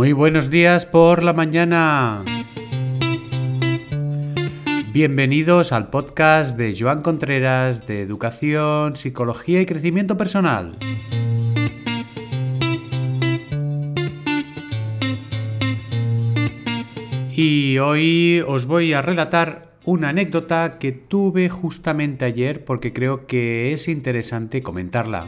[0.00, 2.24] Muy buenos días por la mañana.
[4.94, 10.78] Bienvenidos al podcast de Joan Contreras de Educación, Psicología y Crecimiento Personal.
[17.36, 23.74] Y hoy os voy a relatar una anécdota que tuve justamente ayer porque creo que
[23.74, 25.26] es interesante comentarla.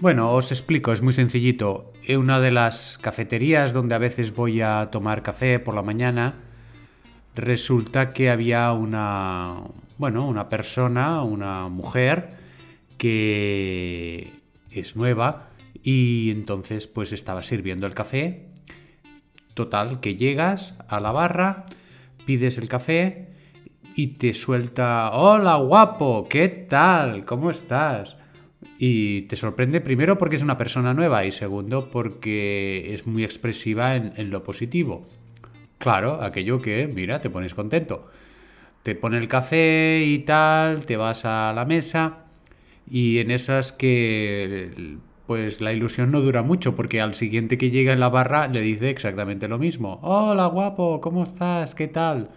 [0.00, 1.92] Bueno, os explico, es muy sencillito.
[2.04, 6.36] En una de las cafeterías donde a veces voy a tomar café por la mañana,
[7.34, 9.56] resulta que había una,
[9.96, 12.30] bueno, una persona, una mujer
[12.96, 14.30] que
[14.70, 15.48] es nueva
[15.82, 18.46] y entonces pues estaba sirviendo el café.
[19.54, 21.66] Total, que llegas a la barra,
[22.24, 23.30] pides el café
[23.96, 27.24] y te suelta, hola guapo, ¿qué tal?
[27.24, 28.17] ¿Cómo estás?
[28.80, 33.96] Y te sorprende primero porque es una persona nueva y segundo porque es muy expresiva
[33.96, 35.08] en, lo positivo.
[35.78, 38.08] Claro, aquello que, mira, te pones contento.
[38.84, 42.26] Te pone el café y tal, te vas a la mesa
[42.88, 47.92] y en esas que pues la ilusión no dura mucho porque al siguiente que llega
[47.92, 49.98] en la barra le dice exactamente lo mismo.
[50.02, 51.74] Hola guapo, ¿cómo estás?
[51.74, 52.30] ¿Qué tal?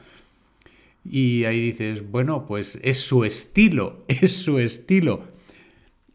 [1.06, 5.30] Y ahí dices, bueno, pues es su estilo, es su estilo.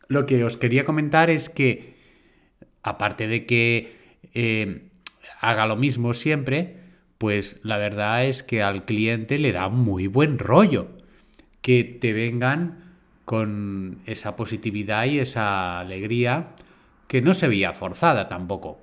[0.08, 1.96] Lo que os quería comentar es que,
[2.82, 3.96] aparte de que
[4.34, 4.88] eh,
[5.40, 6.76] haga lo mismo siempre,
[7.18, 10.88] pues la verdad es que al cliente le da muy buen rollo
[11.62, 16.50] que te vengan con esa positividad y esa alegría
[17.08, 18.78] que no se veía forzada tampoco.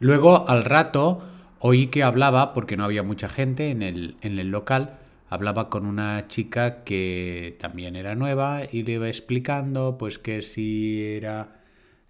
[0.00, 1.22] Luego, al rato,
[1.58, 5.86] oí que hablaba, porque no había mucha gente en el, en el local, hablaba con
[5.86, 11.62] una chica que también era nueva y le iba explicando pues que si era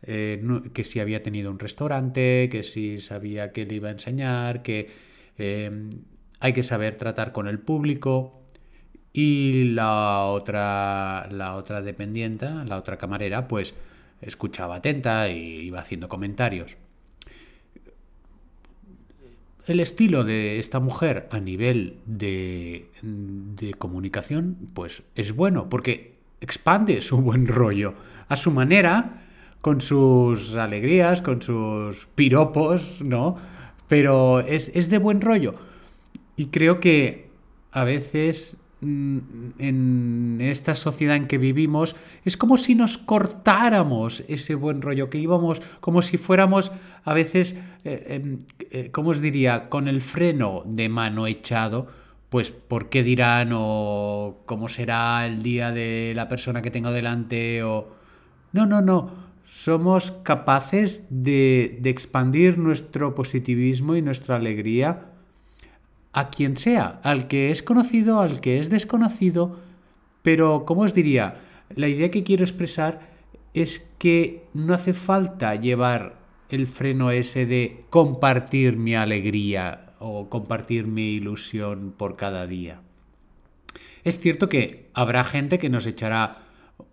[0.03, 0.43] eh,
[0.73, 4.89] que si había tenido un restaurante, que si sabía que le iba a enseñar, que
[5.39, 5.91] eh,
[6.41, 8.35] hay que saber tratar con el público.
[9.13, 13.75] Y la otra, la otra dependienta, la otra camarera, pues
[14.21, 16.77] escuchaba atenta e iba haciendo comentarios
[19.69, 22.87] el estilo de esta mujer a nivel de,
[23.79, 27.95] comunicación, pues es bueno, porque expande su buen rollo
[28.29, 29.23] a su manera,
[29.61, 33.37] con sus alegrías, con sus piropos, ¿no?
[33.89, 35.55] Pero es, es de buen rollo.
[36.37, 37.29] Y creo que
[37.73, 44.83] a veces en esta sociedad en que vivimos es como si nos cortáramos ese buen
[44.83, 46.71] rollo, que íbamos como si fuéramos
[47.05, 48.39] a veces, eh, em,
[48.71, 51.89] eh, ¿cómo os diría?, con el freno de mano echado,
[52.29, 57.63] pues ¿por qué dirán o cómo será el día de la persona que tengo delante
[57.63, 57.97] o...
[58.53, 59.29] No, no, no.
[59.47, 65.08] Somos capaces de expandir nuestro positivismo y nuestra alegría
[66.13, 69.59] a quien sea, al que es conocido, al que es desconocido,
[70.23, 71.41] pero, ¿cómo os diría?
[71.75, 73.01] La idea que quiero expresar
[73.55, 80.87] es que no hace falta llevar el freno ese de compartir mi alegría o compartir
[80.87, 82.81] mi ilusión por cada día.
[84.05, 86.48] Es cierto que habrá gente que nos echará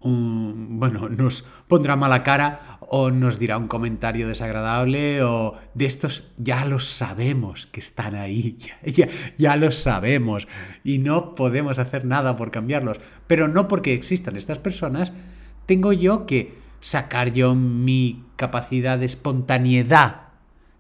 [0.05, 6.63] bueno, nos pondrá mala cara o nos dirá un comentario desagradable o de estos ya
[6.65, 10.47] los sabemos que están ahí, ya, ya, los sabemos
[10.83, 12.99] y no podemos hacer nada por cambiarlos.
[13.25, 15.11] Pero no porque existan estas personas,
[15.65, 20.27] tengo yo que sacar yo mi capacidad de espontaneidad,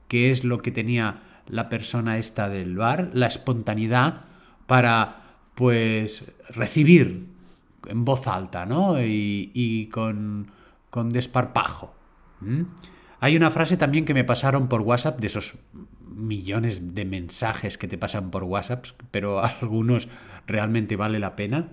[0.07, 4.21] que es lo que tenía la persona esta del bar, la espontaneidad
[4.67, 5.23] para
[5.55, 7.34] pues recibir
[7.87, 8.95] en voz alta, ¿no?
[9.01, 10.51] Y, con,
[11.09, 11.93] desparpajo.
[13.19, 15.57] Hay una frase también que me pasaron por WhatsApp, de esos
[16.15, 20.07] millones de mensajes que te pasan por WhatsApp, pero algunos
[20.47, 21.69] realmente vale la pena.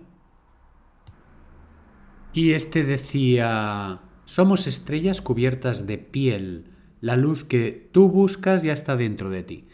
[2.33, 6.65] Y este decía, somos estrellas cubiertas de piel,
[7.01, 9.69] la luz que tú buscas ya está dentro de ti.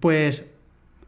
[0.00, 0.44] Pues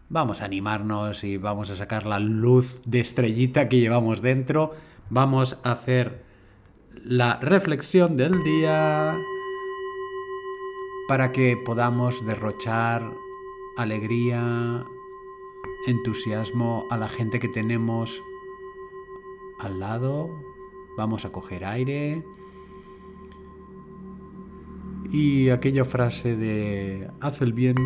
[0.08, 4.72] vamos a animarnos y vamos a sacar la luz de estrellita que llevamos dentro.
[5.10, 6.24] Vamos a hacer
[7.04, 9.16] la reflexión del día
[11.08, 13.12] para que podamos derrochar
[13.76, 14.84] alegría,
[15.86, 18.22] entusiasmo a la gente que tenemos
[19.58, 20.30] al lado.
[20.96, 22.24] Vamos a coger aire.
[25.10, 27.76] Y aquella frase de haz el bien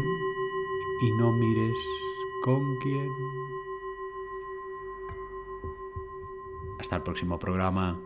[1.01, 1.79] y no mires
[2.43, 3.09] con quién.
[6.79, 8.03] Hasta el próximo programa.